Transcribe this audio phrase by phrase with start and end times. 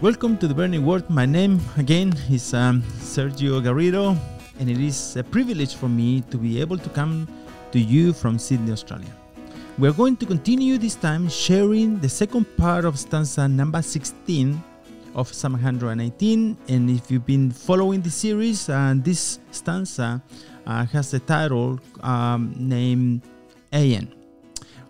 [0.00, 1.10] Welcome to the Burning Word.
[1.10, 4.16] My name again is um, Sergio Garrido,
[4.58, 7.28] and it is a privilege for me to be able to come
[7.70, 9.12] to you from Sydney, Australia.
[9.76, 14.58] We are going to continue this time sharing the second part of stanza number 16
[15.14, 16.56] of Psalm 118.
[16.68, 20.22] And if you've been following the series, uh, this stanza
[20.66, 23.20] uh, has the title um, named
[23.70, 24.19] Ayin.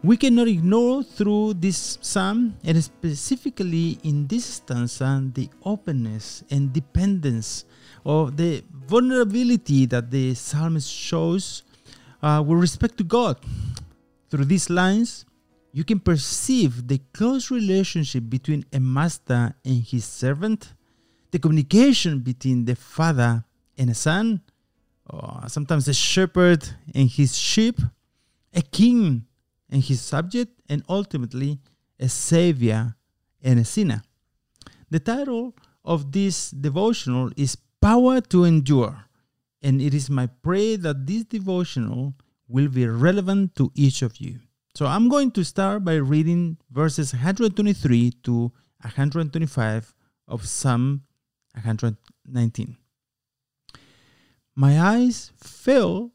[0.02, 7.66] We cannot ignore through this psalm, and specifically in this stanza, the openness and dependence
[8.06, 11.64] of the vulnerability that the psalmist shows
[12.22, 13.36] uh, with respect to God.
[14.30, 15.26] Through these lines,
[15.70, 20.72] you can perceive the close relationship between a master and his servant,
[21.30, 23.44] the communication between the father
[23.76, 24.40] and a son,
[25.46, 27.78] sometimes a shepherd and his sheep,
[28.54, 29.26] a king
[29.70, 31.60] and his subject, and ultimately
[31.98, 32.96] a savior
[33.42, 34.02] and a sinner.
[34.90, 35.54] The title
[35.84, 39.04] of this devotional is Power to Endure,
[39.62, 42.14] and it is my prayer that this devotional
[42.48, 44.40] will be relevant to each of you.
[44.74, 49.94] So I'm going to start by reading verses 123 to 125
[50.28, 51.02] of Psalm
[51.54, 52.76] 119.
[54.54, 56.12] My eyes fell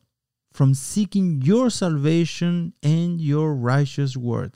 [0.56, 4.54] from seeking your salvation and your righteous word.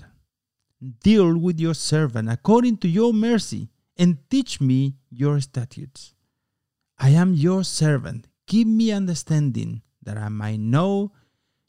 [1.04, 6.14] Deal with your servant according to your mercy and teach me your statutes.
[6.98, 8.28] I am your servant.
[8.48, 11.12] Give me understanding that I might know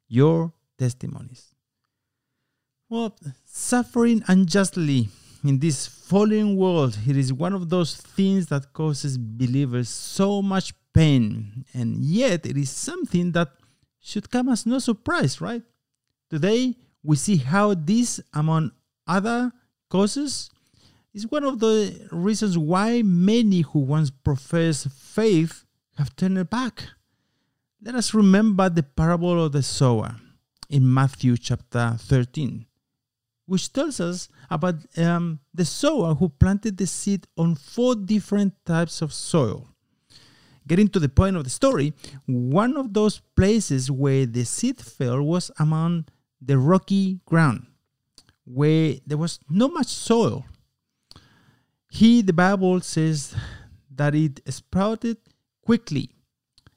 [0.07, 1.53] your testimonies.
[2.89, 5.09] Well, suffering unjustly
[5.43, 10.73] in this fallen world, it is one of those things that causes believers so much
[10.95, 13.60] pain, and yet it is something that
[14.01, 15.63] should come as no surprise, right?
[16.29, 18.73] Today, we see how this, among
[19.07, 19.53] other
[19.89, 20.51] causes,
[21.13, 25.65] is one of the reasons why many who once professed faith
[25.97, 26.85] have turned back.
[27.83, 30.17] Let us remember the parable of the sower
[30.69, 32.67] in Matthew chapter 13,
[33.47, 39.03] which tells us about um, the sower who planted the seed on four different types
[39.03, 39.70] of soil
[40.67, 41.93] getting to the point of the story,
[42.27, 46.07] one of those places where the seed fell was among
[46.41, 47.67] the rocky ground,
[48.45, 50.45] where there was not much soil.
[51.91, 53.35] Here, the Bible says
[53.95, 55.19] that it sprouted
[55.65, 56.11] quickly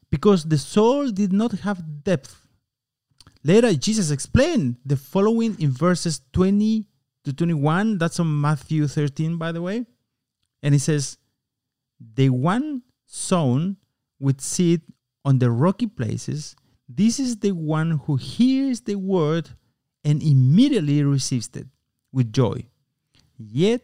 [0.09, 2.47] because the soil did not have depth.
[3.43, 6.85] Later, Jesus explained the following in verses 20
[7.25, 7.97] to 21.
[7.97, 9.85] That's on Matthew 13, by the way.
[10.61, 11.17] And he says,
[11.99, 12.83] The one
[13.13, 13.77] sown
[14.19, 14.81] with seed
[15.23, 16.55] on the rocky places,
[16.89, 19.49] this is the one who hears the word
[20.03, 21.67] and immediately receives it
[22.11, 22.65] with joy.
[23.37, 23.81] Yet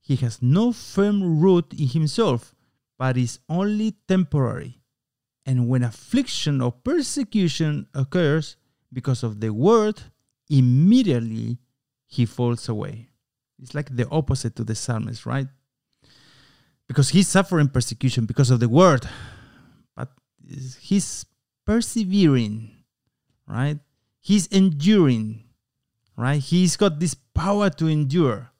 [0.00, 2.54] he has no firm root in himself,
[2.96, 4.80] but is only temporary.
[5.44, 8.56] And when affliction or persecution occurs
[8.92, 10.00] because of the word,
[10.48, 11.58] immediately
[12.06, 13.08] he falls away.
[13.60, 15.48] It's like the opposite to the psalmist, right?
[16.90, 19.06] Because he's suffering persecution because of the word,
[19.94, 20.08] but
[20.80, 21.24] he's
[21.64, 22.68] persevering,
[23.46, 23.78] right?
[24.18, 25.44] He's enduring,
[26.16, 26.42] right?
[26.42, 28.50] He's got this power to endure.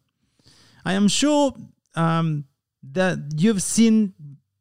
[0.84, 1.56] I am sure
[1.96, 2.44] um,
[2.92, 4.14] that you've seen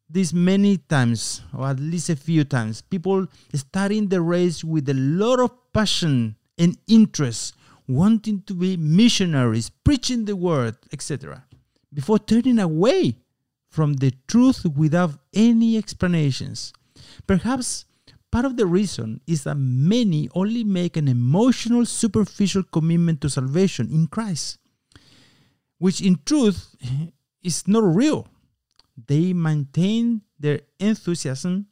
[0.09, 2.81] this many times, or at least a few times.
[2.81, 7.53] People starting the race with a lot of passion and interest,
[7.88, 11.46] wanting to be missionaries, preaching the word, etc.,
[11.94, 13.16] before turning away
[13.69, 16.74] from the truth without any explanations.
[17.28, 17.85] Perhaps
[18.31, 23.90] part of the reason is that many only make an emotional, superficial commitment to salvation
[23.91, 24.57] in Christ,
[25.78, 26.75] which in truth
[27.44, 28.28] is not real.
[29.07, 31.68] They maintain their enthusiasm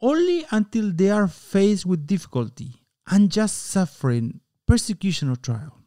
[0.00, 5.78] only until they are faced with difficulty, unjust suffering, persecution, or trial.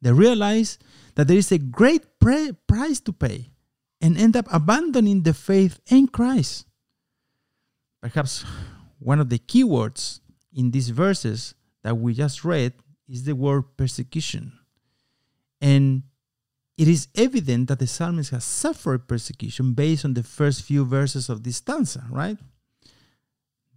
[0.00, 0.78] They realize
[1.16, 3.50] that there is a great price to pay
[4.00, 6.66] and end up abandoning the faith in Christ.
[8.00, 8.44] Perhaps
[8.98, 10.20] one of the key words
[10.52, 12.74] in these verses that we just read
[13.08, 14.52] is the word persecution.
[15.60, 16.02] And
[16.76, 21.28] it is evident that the psalmist has suffered persecution based on the first few verses
[21.28, 22.38] of this stanza, right?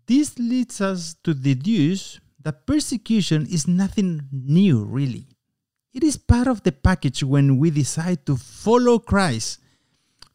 [0.06, 5.28] This leads us to deduce that persecution is nothing new, really.
[5.94, 9.60] It is part of the package when we decide to follow Christ.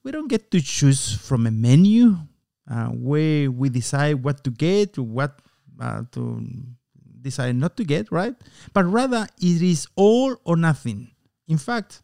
[0.07, 2.15] We don't get to choose from a menu
[2.71, 5.43] uh, where we decide what to get, or what
[5.81, 6.47] uh, to
[7.21, 8.33] decide not to get, right?
[8.73, 11.11] But rather, it is all or nothing.
[11.49, 12.03] In fact,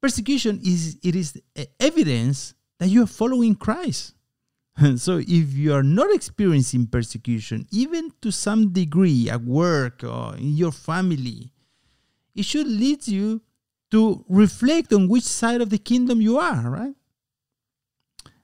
[0.00, 1.38] persecution is it is
[1.78, 4.14] evidence that you are following Christ.
[4.96, 10.56] so if you are not experiencing persecution, even to some degree at work or in
[10.56, 11.52] your family,
[12.34, 13.42] it should lead you
[13.90, 16.94] to reflect on which side of the kingdom you are, right?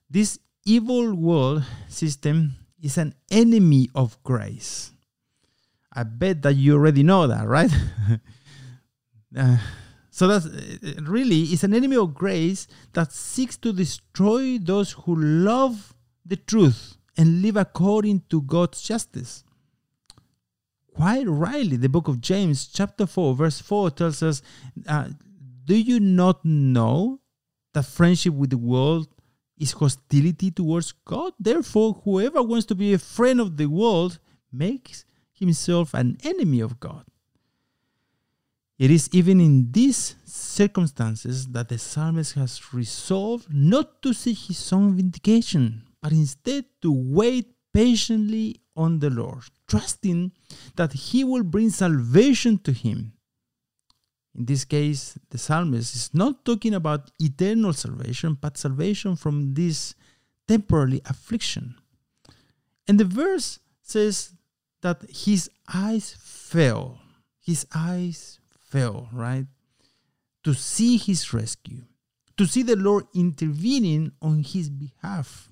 [0.08, 4.92] This evil world system is an enemy of grace.
[5.92, 7.70] I bet that you already know that, right?
[9.36, 9.56] uh,
[10.10, 15.16] so that's uh, really it's an enemy of grace that seeks to destroy those who
[15.16, 15.94] love
[16.24, 19.42] the truth and live according to God's justice.
[20.94, 24.42] Quite rightly, the book of James, chapter 4, verse 4 tells us
[24.86, 25.08] uh,
[25.64, 27.20] Do you not know
[27.74, 29.08] that friendship with the world
[29.58, 31.32] is hostility towards God?
[31.38, 34.18] Therefore, whoever wants to be a friend of the world
[34.52, 37.04] makes himself an enemy of God.
[38.78, 44.72] It is even in these circumstances that the psalmist has resolved not to seek his
[44.72, 50.32] own vindication, but instead to wait patiently on the Lord, trusting
[50.76, 53.12] that he will bring salvation to him.
[54.36, 59.94] In this case, the psalmist is not talking about eternal salvation, but salvation from this
[60.46, 61.74] temporary affliction.
[62.86, 64.34] And the verse says
[64.82, 67.00] that his eyes fell.
[67.40, 68.38] His eyes
[68.68, 69.46] fell, right?
[70.44, 71.84] To see his rescue,
[72.36, 75.50] to see the Lord intervening on his behalf.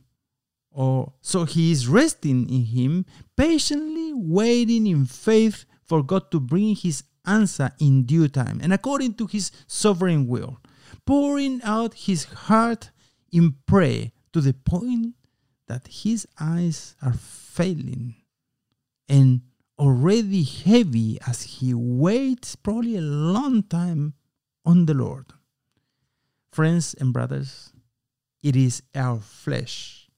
[0.71, 6.75] Or so he is resting in him, patiently waiting in faith for God to bring
[6.77, 10.61] his answer in due time and according to his sovereign will,
[11.07, 12.91] pouring out his heart
[13.33, 15.15] in prayer to the point
[15.67, 18.15] that his eyes are failing
[19.09, 19.41] and
[19.79, 24.15] already heavy as he waits probably a long time
[24.65, 25.27] on the Lord.
[26.53, 27.73] Friends and brothers,
[28.43, 30.09] it is our flesh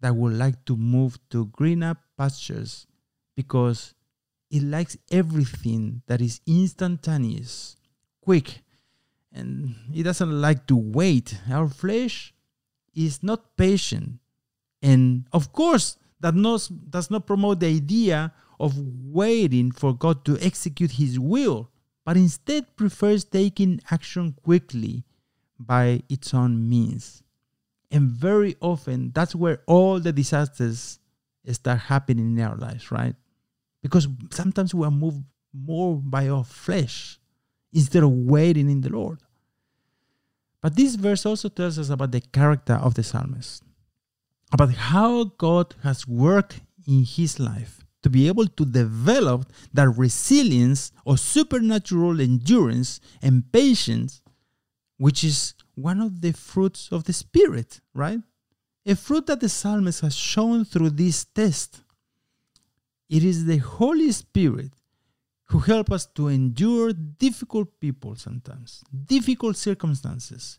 [0.00, 2.86] that would like to move to greener pastures
[3.36, 3.94] because
[4.50, 7.76] it likes everything that is instantaneous,
[8.20, 8.62] quick,
[9.32, 11.38] and it doesn't like to wait.
[11.50, 12.34] Our flesh
[12.94, 14.18] is not patient.
[14.82, 16.34] And of course, that
[16.90, 21.70] does not promote the idea of waiting for God to execute His will,
[22.04, 25.04] but instead prefers taking action quickly
[25.58, 27.22] by its own means.
[27.90, 30.98] And very often, that's where all the disasters
[31.50, 33.14] start happening in our lives, right?
[33.82, 37.18] Because sometimes we are moved more by our flesh
[37.72, 39.18] instead of waiting in the Lord.
[40.60, 43.62] But this verse also tells us about the character of the psalmist
[44.52, 50.90] about how God has worked in his life to be able to develop that resilience
[51.04, 54.22] or supernatural endurance and patience,
[54.96, 58.20] which is one of the fruits of the Spirit, right?
[58.86, 61.82] A fruit that the psalmist has shown through this test.
[63.10, 64.72] It is the Holy Spirit
[65.46, 70.58] who help us to endure difficult people sometimes, difficult circumstances,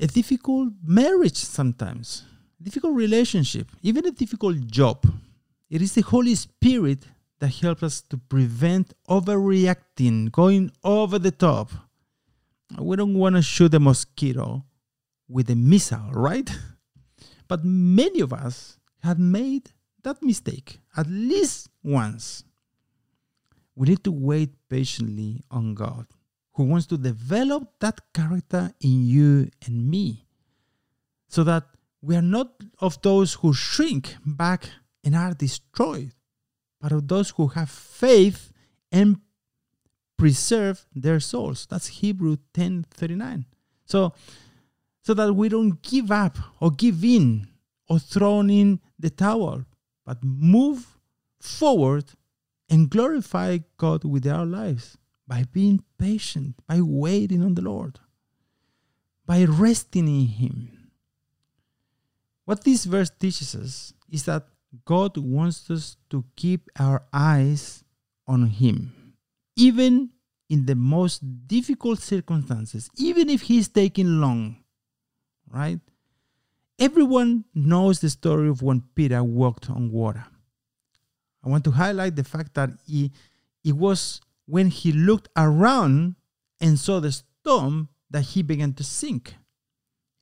[0.00, 2.24] a difficult marriage sometimes,
[2.60, 5.04] difficult relationship, even a difficult job,
[5.72, 7.06] it is the Holy Spirit
[7.38, 11.70] that helps us to prevent overreacting, going over the top.
[12.78, 14.64] We don't want to shoot a mosquito
[15.28, 16.50] with a missile, right?
[17.48, 19.70] But many of us have made
[20.02, 22.44] that mistake at least once.
[23.74, 26.06] We need to wait patiently on God,
[26.54, 30.26] who wants to develop that character in you and me,
[31.28, 31.64] so that
[32.02, 34.68] we are not of those who shrink back
[35.04, 36.12] and are destroyed,
[36.80, 38.52] but of those who have faith
[38.90, 39.20] and
[40.18, 41.66] preserve their souls.
[41.70, 43.46] That's Hebrew 10:39.
[43.86, 44.12] So
[45.02, 47.48] so that we don't give up or give in
[47.88, 49.64] or throw in the towel,
[50.04, 50.98] but move
[51.40, 52.04] forward
[52.68, 57.98] and glorify God with our lives by being patient, by waiting on the Lord,
[59.26, 60.82] by resting in Him
[62.44, 64.44] what this verse teaches us is that
[64.84, 67.84] God wants us to keep our eyes
[68.26, 69.14] on Him,
[69.56, 70.10] even
[70.48, 74.56] in the most difficult circumstances, even if He's taking long,
[75.48, 75.80] right?
[76.82, 80.24] Everyone knows the story of when Peter walked on water.
[81.44, 83.12] I want to highlight the fact that he,
[83.62, 86.16] it was when he looked around
[86.60, 89.36] and saw the storm that he began to sink.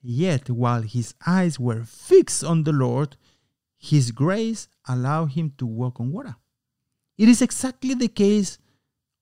[0.02, 3.17] Yet, while his eyes were fixed on the Lord,
[3.79, 6.37] his grace allowed him to walk on water.
[7.17, 8.59] It is exactly the case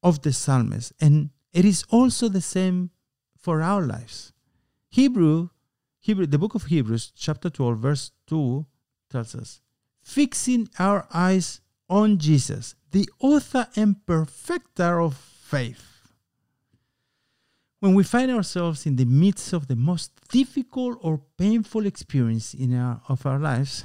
[0.02, 2.90] of the psalmist, and it is also the same
[3.36, 4.32] for our lives.
[4.88, 5.50] Hebrew,
[6.08, 8.64] Hebrew, the book of Hebrews, chapter 12, verse 2
[9.10, 9.60] tells us,
[10.02, 16.08] fixing our eyes on Jesus, the author and perfecter of faith.
[17.80, 22.74] When we find ourselves in the midst of the most difficult or painful experience in
[22.74, 23.84] our, of our lives,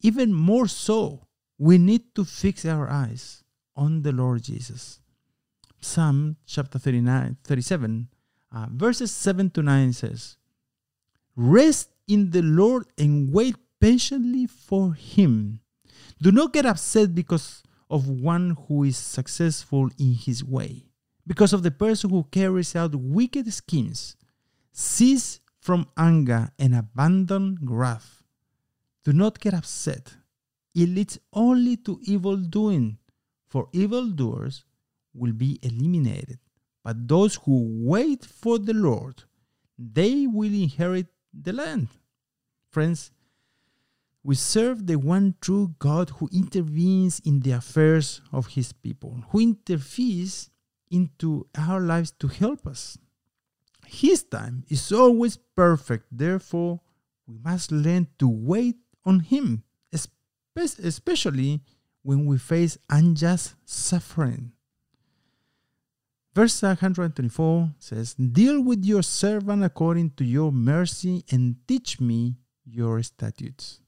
[0.00, 1.26] even more so,
[1.58, 3.44] we need to fix our eyes
[3.76, 5.00] on the Lord Jesus.
[5.82, 8.08] Psalm chapter 39, 37,
[8.56, 10.38] uh, verses 7 to 9 says,
[11.40, 15.60] Rest in the Lord and wait patiently for him.
[16.20, 20.88] Do not get upset because of one who is successful in his way
[21.28, 24.16] because of the person who carries out wicked schemes.
[24.72, 28.24] Cease from anger and abandon wrath.
[29.04, 30.16] Do not get upset.
[30.74, 32.98] It leads only to evil doing,
[33.46, 34.64] for evildoers
[35.14, 36.40] will be eliminated.
[36.82, 39.22] But those who wait for the Lord,
[39.78, 41.88] they will inherit the land.
[42.70, 43.10] Friends,
[44.22, 49.40] we serve the one true God who intervenes in the affairs of his people, who
[49.40, 50.50] interferes
[50.90, 52.98] into our lives to help us.
[53.86, 56.80] His time is always perfect, therefore,
[57.26, 59.64] we must learn to wait on Him,
[60.54, 61.60] especially
[62.02, 64.52] when we face unjust suffering.
[66.38, 73.02] Verse 124 says, Deal with your servant according to your mercy and teach me your
[73.02, 73.80] statutes.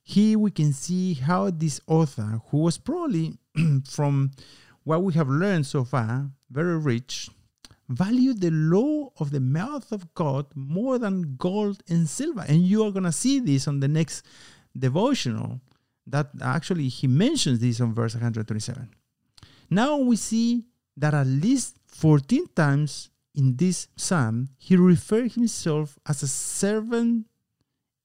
[0.00, 3.38] Here we can see how this author, who was probably
[3.90, 4.30] from
[4.84, 7.28] what we have learned so far, very rich,
[7.88, 12.44] valued the law of the mouth of God more than gold and silver.
[12.46, 14.24] And you are going to see this on the next
[14.78, 15.60] devotional
[16.06, 18.88] that actually he mentions this on verse 127.
[19.70, 20.66] Now we see
[20.96, 27.26] that at least 14 times in this psalm he refers himself as a servant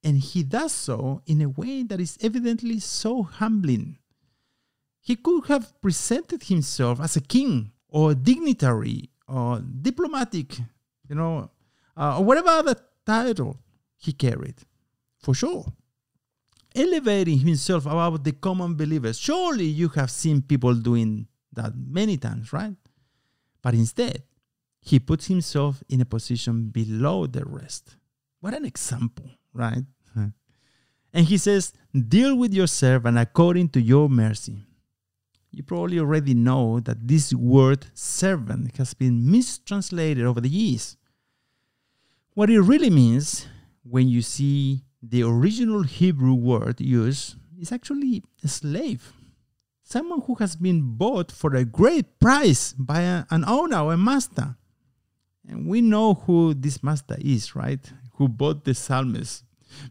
[0.03, 3.97] and he does so in a way that is evidently so humbling
[5.05, 10.57] he could have presented himself as a king or a dignitary or diplomatic,
[11.07, 11.51] you know,
[11.95, 12.75] uh, or whatever other
[13.05, 13.55] title
[13.97, 14.55] he carried,
[15.19, 15.65] for sure.
[16.75, 19.19] Elevating himself above the common believers.
[19.19, 22.75] Surely you have seen people doing that many times, right?
[23.65, 24.21] But instead,
[24.79, 27.97] he puts himself in a position below the rest.
[28.39, 29.83] What an example, right?
[30.13, 30.27] Hmm.
[31.11, 34.65] and he says, Deal with your servant according to your mercy
[35.55, 40.97] you probably already know that this word servant has been mistranslated over the years.
[42.33, 43.47] What it really means
[43.83, 49.13] when you see the original Hebrew word used is actually a slave.
[49.85, 53.97] Someone who has been bought for a great price by a, an owner or a
[53.97, 54.57] master.
[55.47, 57.79] And we know who this master is, right?
[58.15, 59.45] Who bought the psalmist.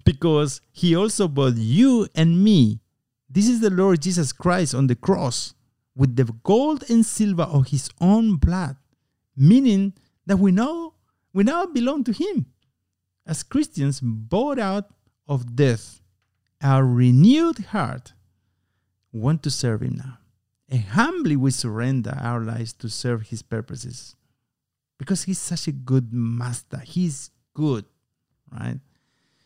[0.04, 2.80] Because he also bought you and me
[3.34, 5.54] this is the Lord Jesus Christ on the cross
[5.96, 8.76] with the gold and silver of his own blood,
[9.36, 9.92] meaning
[10.26, 10.94] that we know
[11.32, 12.46] we now belong to him.
[13.26, 14.84] As Christians bought out
[15.26, 16.00] of death,
[16.62, 18.12] our renewed heart
[19.14, 20.18] want to serve him now.
[20.68, 24.16] And humbly we surrender our lives to serve his purposes.
[24.98, 26.78] Because he's such a good master.
[26.78, 27.84] He's good,
[28.50, 28.80] right?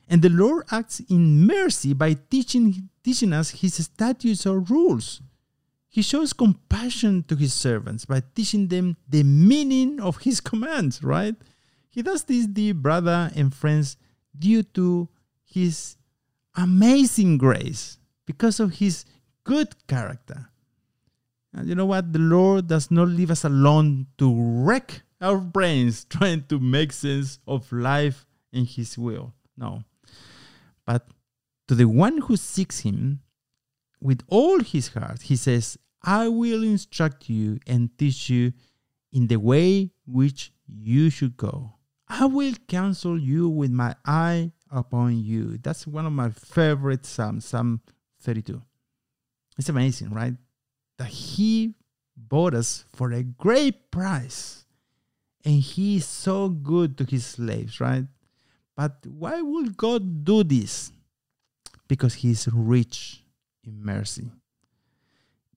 [0.08, 5.20] And the Lord acts in mercy by teaching, teaching us his statutes or rules.
[5.90, 11.34] He shows compassion to his servants by teaching them the meaning of his commands, right?
[11.90, 13.96] He does this, dear brother and friends,
[14.38, 15.08] due to
[15.44, 15.96] his
[16.56, 19.04] amazing grace, because of his
[19.48, 20.50] good character.
[21.54, 22.12] And you know what?
[22.12, 27.38] The Lord does not leave us alone to wreck our brains trying to make sense
[27.48, 29.32] of life in his will.
[29.56, 29.84] No.
[30.84, 31.08] But
[31.66, 33.20] to the one who seeks him
[34.02, 38.52] with all his heart, he says, I will instruct you and teach you
[39.12, 41.72] in the way which you should go.
[42.06, 45.56] I will counsel you with my eye upon you.
[45.56, 47.80] That's one of my favorite Psalms, Psalm
[48.20, 48.62] 32.
[49.58, 50.34] It's amazing, right?
[50.98, 51.74] That he
[52.16, 54.64] bought us for a great price.
[55.44, 58.04] And he is so good to his slaves, right?
[58.76, 60.92] But why would God do this?
[61.88, 63.24] Because he is rich
[63.64, 64.30] in mercy.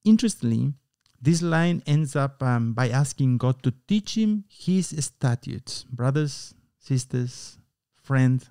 [0.04, 0.74] Interestingly,
[1.22, 5.86] this line ends up um, by asking God to teach him his statutes.
[5.92, 7.60] Brothers, sisters,
[8.02, 8.44] friend,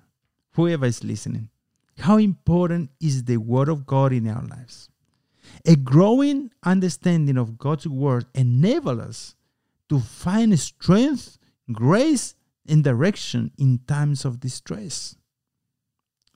[0.53, 1.49] whoever is listening,
[1.99, 4.90] how important is the Word of God in our lives?
[5.65, 9.35] A growing understanding of God's Word enables us
[9.89, 11.37] to find strength,
[11.71, 12.35] grace,
[12.67, 15.15] and direction in times of distress.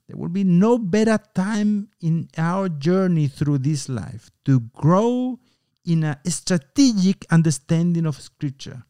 [0.06, 5.40] There will be no better time in our journey through this life to grow
[5.84, 8.84] in a strategic understanding of Scripture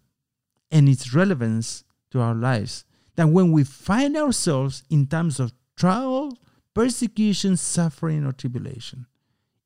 [0.70, 6.36] and its relevance to our lives than when we find ourselves in times of trial,
[6.74, 9.06] persecution, suffering, or tribulation.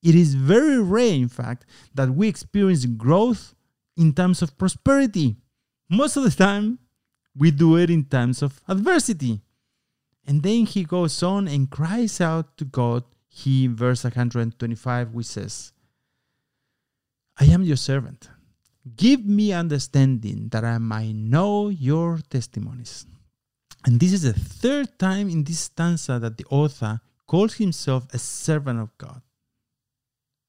[0.02, 3.54] It is very rare, in fact, that we experience growth
[3.96, 5.36] in times of prosperity.
[5.88, 6.78] Most of the time,
[7.36, 9.40] we do it in times of adversity.
[10.26, 13.04] And then he goes on and cries out to God.
[13.28, 15.72] He, verse 125, which says,
[17.38, 18.28] I am your servant.
[18.96, 23.06] Give me understanding that I might know your testimonies.
[23.84, 28.18] And this is the third time in this stanza that the author calls himself a
[28.18, 29.22] servant of God.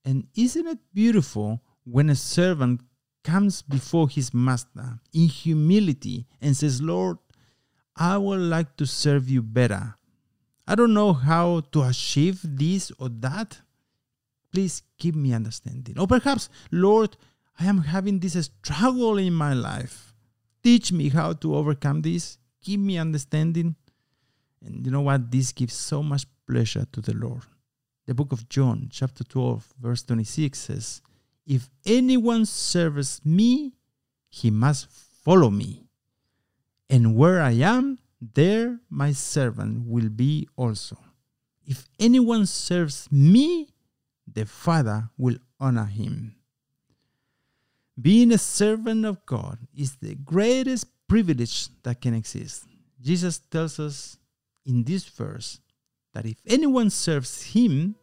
[0.03, 2.81] And isn't it beautiful when a servant
[3.23, 7.17] comes before his master in humility and says, Lord,
[7.95, 9.95] I would like to serve you better.
[10.67, 13.59] I don't know how to achieve this or that.
[14.51, 15.99] Please give me understanding.
[15.99, 17.15] Or perhaps, Lord,
[17.59, 20.13] I am having this struggle in my life.
[20.63, 22.37] Teach me how to overcome this.
[22.63, 23.75] Give me understanding.
[24.63, 25.31] And you know what?
[25.31, 27.43] This gives so much pleasure to the Lord.
[28.11, 31.01] The book of John, chapter 12, verse 26 says,
[31.47, 33.71] If anyone serves me,
[34.27, 34.91] he must
[35.23, 35.85] follow me.
[36.89, 40.97] And where I am, there my servant will be also.
[41.65, 43.69] If anyone serves me,
[44.27, 46.35] the Father will honor him.
[47.97, 52.65] Being a servant of God is the greatest privilege that can exist.
[52.99, 54.17] Jesus tells us
[54.65, 55.61] in this verse
[56.13, 57.95] that if anyone serves him,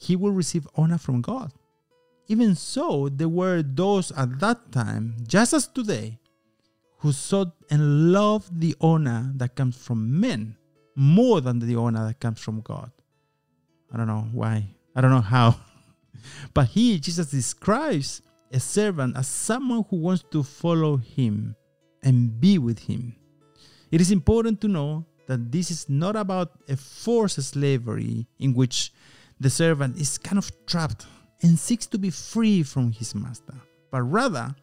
[0.00, 1.52] he will receive honor from God.
[2.26, 6.18] Even so, there were those at that time, just as today,
[6.98, 10.56] who sought and loved the honor that comes from men
[10.96, 12.90] more than the honor that comes from God.
[13.92, 14.68] I don't know why.
[14.96, 15.56] I don't know how.
[16.54, 18.22] but he, Jesus describes
[18.52, 21.54] a servant as someone who wants to follow him
[22.02, 23.16] and be with him.
[23.90, 28.92] It is important to know that this is not about a forced slavery in which
[29.40, 31.06] the servant is kind of trapped
[31.42, 33.54] and seeks to be free from his master,
[33.90, 34.54] but rather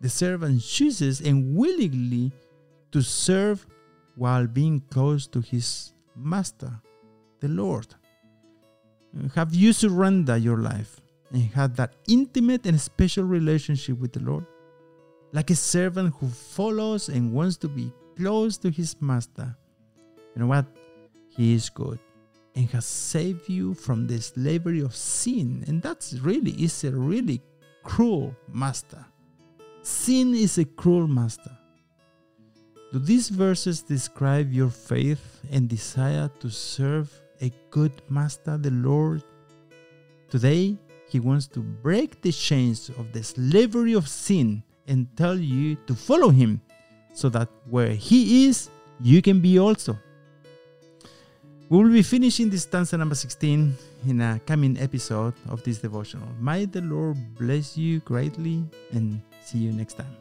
[0.00, 2.32] the servant chooses and willingly
[2.92, 3.66] to serve
[4.14, 6.70] while being close to his master,
[7.40, 7.86] the Lord.
[9.34, 11.00] Have you surrendered your life
[11.32, 14.46] and had that intimate and special relationship with the Lord?
[15.32, 19.56] Like a servant who follows and wants to be close to his master.
[20.34, 20.66] You know what?
[21.30, 21.98] He is good
[22.54, 25.64] and has saved you from the slavery of sin.
[25.66, 27.40] And that's really is a really
[27.82, 29.04] cruel master.
[29.82, 31.50] Sin is a cruel master.
[32.92, 37.10] Do these verses describe your faith and desire to serve
[37.40, 39.24] a good master, the Lord?
[40.28, 40.76] Today,
[41.08, 45.94] He wants to break the chains of the slavery of sin and tell you to
[45.94, 46.60] follow Him
[47.14, 48.68] so that where He is,
[49.00, 49.96] you can be also.
[51.72, 53.74] We will be finishing this stanza number 16
[54.06, 56.28] in a coming episode of this devotional.
[56.38, 60.14] May the Lord bless you greatly and see you next time.